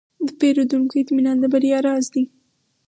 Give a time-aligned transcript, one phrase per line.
[0.27, 2.23] د پیرودونکو اطمینان د بریا راز دی.